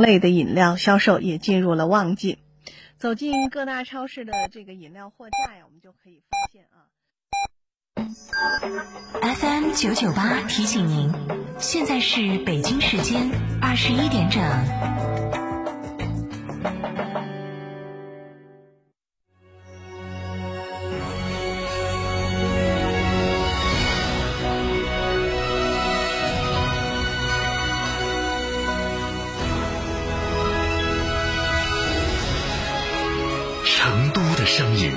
[0.00, 2.38] 类的饮料销售也进入了旺季。
[2.98, 6.90] 走进各大超市的这个饮料货架呀，我们就可以发现啊。
[9.22, 11.12] FM 九九八提醒您，
[11.58, 15.49] 现在是北京时间二十一点整。
[33.82, 34.92] 成都的声音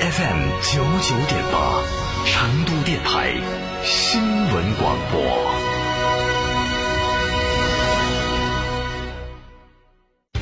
[0.00, 1.80] FM 九九点八，
[2.26, 3.36] 成都电台
[3.84, 5.22] 新闻广播。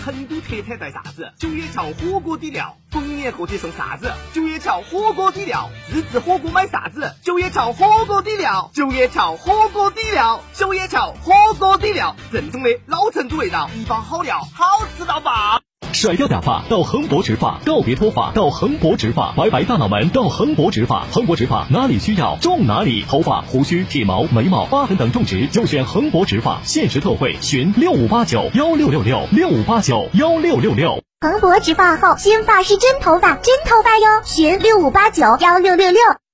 [0.02, 1.30] 成都特产带啥子？
[1.38, 4.10] 九叶桥火锅底料，逢年过节送啥子？
[4.32, 7.14] 九叶桥火锅底料，自制火锅买啥子？
[7.22, 15.61] 九叶桥火锅底料，九叶桥火锅底料，九叶桥火锅底料，正宗的老成都味道，一包好料，好吃到爆！
[16.02, 22.36] 甩掉假发到恒博植发，告别脱发到恒博植发，白白大脑门到恒博植发，恒博植发哪里需要？
[22.38, 30.08] 种哪里，头发、胡须、体毛、眉毛、疤痕等种植就选恒博植发，限时特惠，询六五八九幺六六六六五八九。
[30.14, 31.00] 幺六六六。
[31.20, 36.00] 恒博植发后，新发是真头发，真头发哟，询六五八九幺六六六。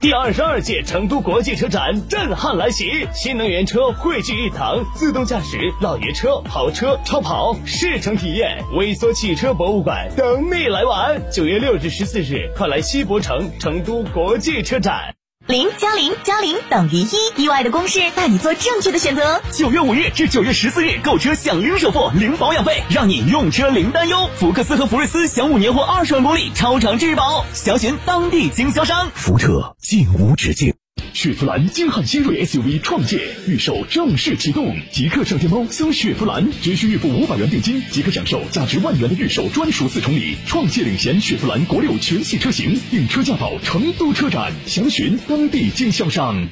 [0.00, 11.20] 第二十二届成都国际车展震撼来袭，新能源车汇聚一堂，自动驾驶、老爷车、豪车、超跑试乘体验，微缩汽车博物馆等你来玩。
[11.32, 15.17] 九月六日十四日，快来西博城成都国际车展。
[15.48, 17.08] 零加零加零等于一，
[17.42, 19.40] 意外的公式带你做正确的选择。
[19.50, 24.28] 九月五日至九月十四日购车享零首付、零保养费，让你用车零担忧。
[24.36, 29.10] 福克斯和福睿斯享五年或二十万公里超长质保，详询当地经销商。
[29.14, 30.74] 福特进无止境。
[31.12, 40.36] 雪佛兰金汉新锐 SUV 创界预售正式启动，即刻上天猫搜雪佛兰，只需预付五百元定金，即可享受价值万元的预售专属四重礼。
[40.46, 46.48] 创界领衔雪佛兰国六全系车型，订车价到成都车展，详询当地经销商。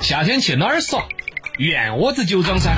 [0.00, 1.02] 夏天去哪儿耍？
[1.58, 2.72] 院窝子酒庄噻！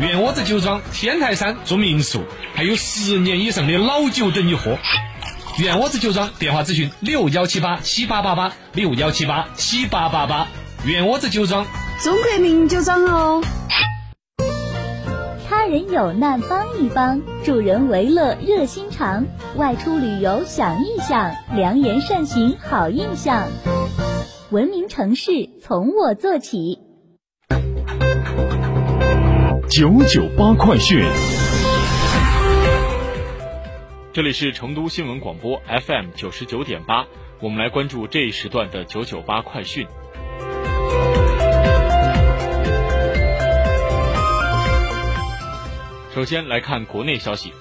[0.00, 4.78] 院窝子酒庄天台山住民宿，还有十年以上的老酒等你喝。
[5.56, 10.48] 院窝子酒庄电话咨询六幺七八七八八八六幺七八七八八八。
[10.84, 11.64] 远窝子酒庄，
[12.02, 13.40] 中国名酒庄哦。
[15.48, 19.26] 他人有难帮一帮，助人为乐热心肠。
[19.54, 23.48] 外出旅游想一想，良言善行好印象。
[24.50, 26.80] 文明城市从我做起。
[29.70, 31.04] 九九八快讯。
[34.14, 37.04] 这里是成都新闻广播 FM 九十九点八，
[37.40, 39.88] 我们来关注这一时段的九九八快讯。
[46.14, 47.52] 首先来看国内消息，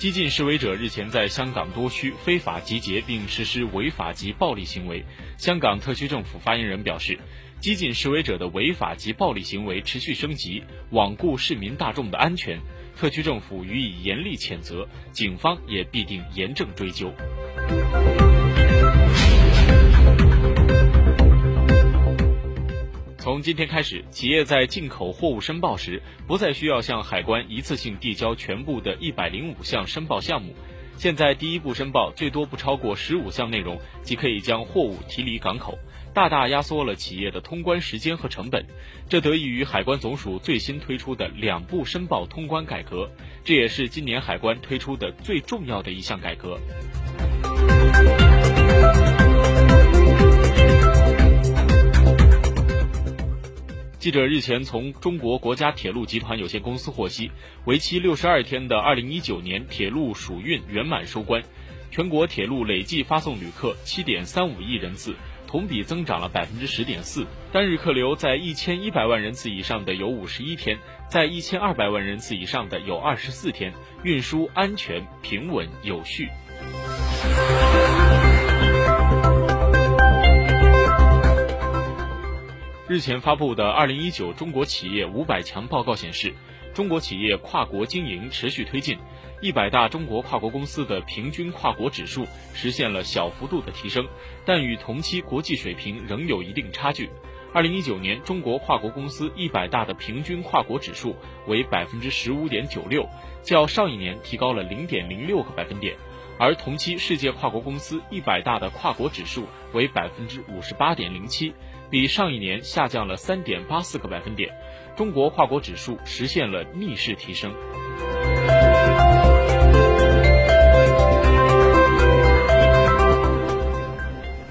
[0.00, 5.04] 激进示威者日前在香港多区非法集结并实施违法及暴力行为。
[5.36, 7.18] 香港特区政府发言人表示，
[7.60, 12.58] 激进示威者的违法及暴力行为持续升级，罔顾市民大众的安全。
[12.96, 17.12] 特区政府予以严厉谴责，警方也必定严正追究。
[23.40, 30.54] 从今天开始，企业在进口货物申报时，不再需要向海关一次性递交全部的一百零五项申报项目。
[30.98, 35.78] 现在第一步申报最多不超过十五项内容，即可以将货物提离港口。
[36.12, 38.66] 大大压缩了企业的通关时间和成本，
[39.08, 43.10] 这得益于海关总署最新推出的两步申报通关改革，
[43.42, 46.60] 这也是今年海关推出的最重要的一项改革。
[54.00, 57.30] 记者日前从中国国家铁路集团有限公司获悉，
[57.66, 61.42] 为期六十二天的二零一九年铁路暑运圆满收官，
[61.90, 65.14] 全国铁路累计发送旅客七点三五亿人次。
[65.46, 70.78] 同比增长了百分之十点四，单日客流在一千一百万人次以上的有五十一天，
[71.10, 76.28] 在一千二百万人次以上的有二十四天，运输安全、平稳、有序。
[82.90, 86.34] 日前发布的《二零一九中国企业五百强报告》显示，
[86.74, 88.98] 中国企业跨国经营持续推进，
[89.40, 94.08] 一百大中国跨国公司的平均跨国指数实现了小幅度的提升，
[94.44, 97.08] 但与同期国际水平仍有一定差距。
[97.52, 101.14] 二零一九年中国跨国公司一百大的平均跨国指数
[101.46, 103.08] 为百分之十五点九六，
[103.44, 105.94] 较上一年提高了零点零六个百分点，
[106.40, 111.52] 而同期世界跨国公司一百大的跨国指数为百分之五十八点零七。
[111.90, 114.50] 比上一年下降了三点八四个百分点，
[114.96, 117.52] 中国跨国指数实现了逆势提升。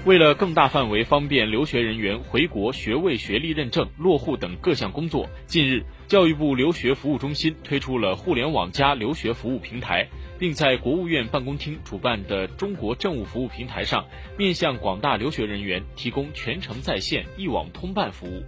[0.04, 10.06] 为了更大范围方便留学人员回国学位、学历认证、落户等各项工作，近日，教育部留学服务中心推出了“互联网加”留学服务平台。
[10.40, 14.06] 并在国务院办公厅主办的中国政务服务平台上，
[14.38, 18.42] 面向广大留学人员提供全程在线、一网通办服务。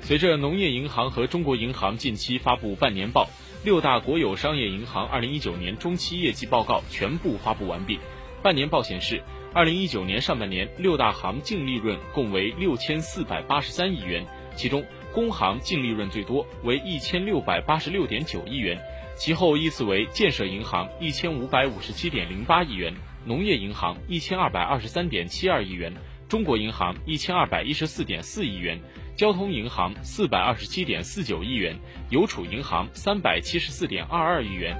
[0.00, 3.28] 随着农业银行和中国银行近期发布半年报，
[3.62, 8.00] 六大国有商业银行二零一九年中期业绩报告全部发布完毕。
[8.42, 9.22] 半年报显示，
[9.52, 14.26] 二零一九年上半年六大行净利润共为六千四百八十三亿元，
[14.56, 14.82] 其中。
[15.12, 18.78] 工行净利润最多，为一千六百八十六点九亿元，
[19.16, 22.94] 其后依次为建设银行一千五百五十七点零八亿元，
[23.24, 25.92] 农业银行一千二百二十三点七二亿元，
[26.28, 28.78] 中国银行一千二百一十四点四亿元，
[29.16, 31.76] 交通银行四百二十七点四九亿元，
[32.10, 34.76] 邮储银行三百七十四点二二亿元。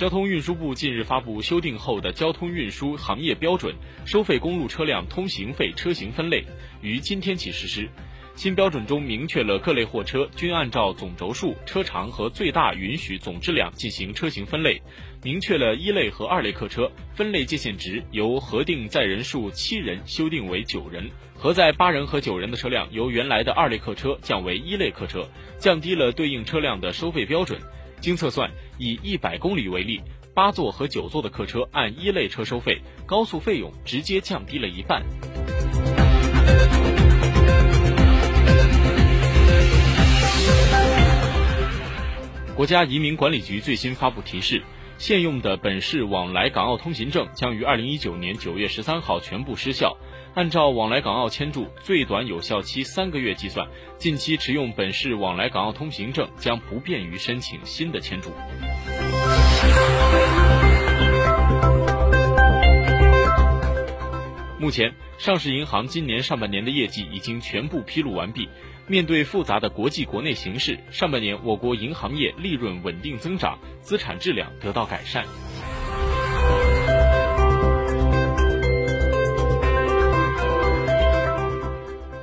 [0.00, 3.74] 交通运输部近日发布修订后的交通运输行业标准，
[4.06, 6.42] 收费公路车辆通行费车型分类，
[6.80, 7.86] 于今天起实施。
[8.34, 14.80] 新标准中明确了各类货车均按照总轴数、车长和最大允许总质量进行车型分类，
[15.22, 27.60] 明确了一类和二类客车分类界限值由核定载人数七人修订为九人，核载八人和九人的车辆由原来的二类客车降为一类客车，降低了对应车辆的收费标准。
[28.00, 30.00] 经测算，以一百公里为例，
[30.34, 35.04] 八座和九座的客车按一类车收费，高速费用直接降低了一半。
[42.56, 44.62] 国家移民管理局最新发布提示。
[44.98, 49.96] 现用的本市往来港澳通行证将于二零一九年九月十三号全部失效。
[50.34, 53.66] 按照往来港澳签注最短有效期三个月计算，
[53.98, 58.30] 近期持用本市往来港澳通行证将不便于申请新的签注。
[64.58, 68.48] 目前，上市银行今年上半年的业绩已经全部披露完毕。
[68.86, 75.24] 面对复杂的国际国内形势，上半年我国银行业利润稳定增长，资产质量得到改善。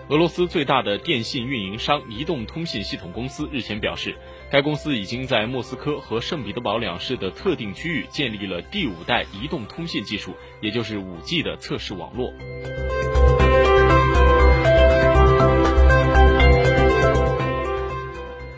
[0.10, 4.16] 俄罗斯最大的电信运营商移动通信系统公司日前表示，
[4.50, 12.32] 该公司已经在莫斯科和圣彼得堡两市的特定区域建立了第五代移动通信技术，也就是五 G 的测试网络。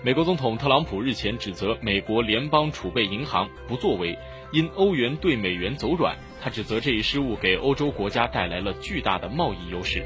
[0.03, 4.15] 美国总统特朗普日前指责美国联邦储备银行不作为，
[4.51, 6.15] 因欧元对美元走软。
[6.39, 10.05] 他指责这一失误给欧洲国家带来了巨大的贸易优势。